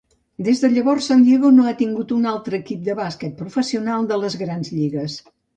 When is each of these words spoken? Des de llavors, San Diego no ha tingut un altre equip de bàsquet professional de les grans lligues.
Des 0.45 0.61
de 0.61 0.69
llavors, 0.77 1.09
San 1.11 1.25
Diego 1.27 1.51
no 1.57 1.67
ha 1.67 1.75
tingut 1.83 2.15
un 2.17 2.25
altre 2.33 2.61
equip 2.63 2.81
de 2.89 2.97
bàsquet 3.03 3.39
professional 3.45 4.11
de 4.15 4.21
les 4.25 4.39
grans 4.45 4.77
lligues. 4.81 5.21